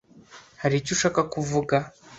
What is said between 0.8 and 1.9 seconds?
icyo ushaka kuvuga,?